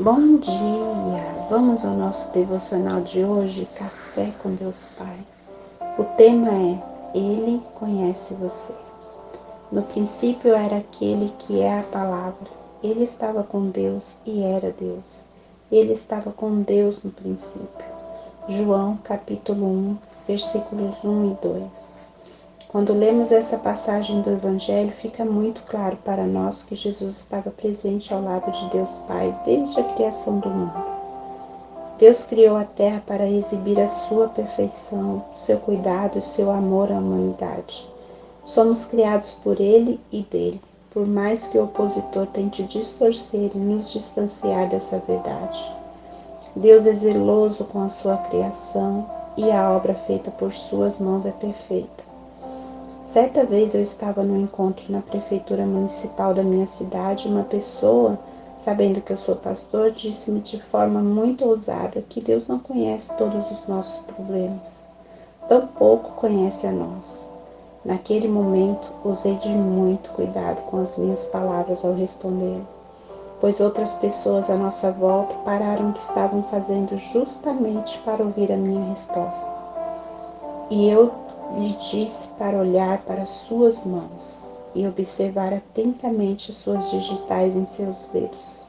[0.00, 1.48] Bom dia!
[1.50, 5.18] Vamos ao nosso devocional de hoje, Café com Deus Pai.
[5.98, 8.72] O tema é Ele conhece você.
[9.72, 12.48] No princípio era aquele que é a palavra.
[12.80, 15.24] Ele estava com Deus e era Deus.
[15.68, 17.84] Ele estava com Deus no princípio.
[18.48, 19.96] João capítulo 1,
[20.28, 22.07] versículos 1 e 2.
[22.68, 28.12] Quando lemos essa passagem do Evangelho, fica muito claro para nós que Jesus estava presente
[28.12, 30.84] ao lado de Deus Pai desde a criação do mundo.
[31.98, 36.96] Deus criou a terra para exibir a sua perfeição, seu cuidado e seu amor à
[36.96, 37.88] humanidade.
[38.44, 43.90] Somos criados por Ele e dele, por mais que o opositor tente distorcer e nos
[43.90, 45.58] distanciar dessa verdade.
[46.54, 51.30] Deus é zeloso com a sua criação e a obra feita por suas mãos é
[51.30, 52.07] perfeita.
[53.08, 58.18] Certa vez eu estava no encontro na prefeitura municipal da minha cidade uma pessoa,
[58.58, 63.50] sabendo que eu sou pastor, disse-me de forma muito ousada que Deus não conhece todos
[63.50, 64.86] os nossos problemas,
[65.48, 67.26] tampouco conhece a nós.
[67.82, 72.60] Naquele momento, usei de muito cuidado com as minhas palavras ao responder,
[73.40, 78.56] pois outras pessoas à nossa volta pararam o que estavam fazendo justamente para ouvir a
[78.58, 79.48] minha resposta.
[80.68, 81.10] E eu
[81.56, 88.06] lhe disse para olhar para suas mãos e observar atentamente as suas digitais em seus
[88.12, 88.66] dedos.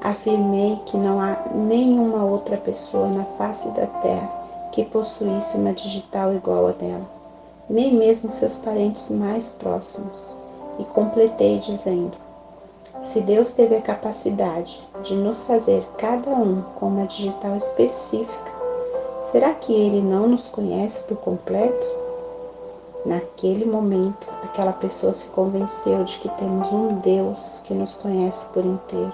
[0.00, 4.40] Afirmei que não há nenhuma outra pessoa na face da terra
[4.72, 7.06] que possuísse uma digital igual a dela,
[7.68, 10.34] nem mesmo seus parentes mais próximos.
[10.78, 12.16] E completei dizendo:
[13.02, 18.59] Se Deus teve a capacidade de nos fazer cada um com uma digital específica,
[19.20, 21.86] Será que ele não nos conhece por completo?
[23.04, 28.64] Naquele momento, aquela pessoa se convenceu de que temos um Deus que nos conhece por
[28.64, 29.12] inteiro.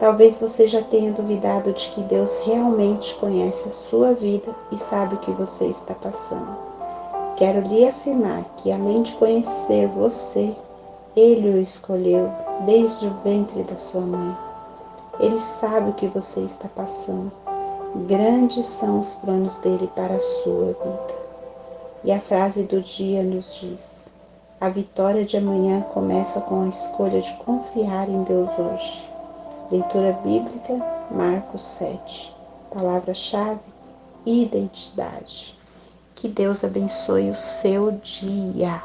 [0.00, 5.14] Talvez você já tenha duvidado de que Deus realmente conhece a sua vida e sabe
[5.14, 6.56] o que você está passando.
[7.36, 10.52] Quero lhe afirmar que, além de conhecer você,
[11.14, 12.28] Ele o escolheu
[12.64, 14.36] desde o ventre da sua mãe.
[15.20, 17.30] Ele sabe o que você está passando
[18.04, 21.14] Grandes são os planos dele para a sua vida.
[22.04, 24.06] E a frase do dia nos diz:
[24.60, 29.10] a vitória de amanhã começa com a escolha de confiar em Deus hoje.
[29.72, 30.74] Leitura bíblica,
[31.10, 32.36] Marcos 7.
[32.70, 33.60] Palavra-chave:
[34.24, 35.58] identidade.
[36.14, 38.82] Que Deus abençoe o seu dia.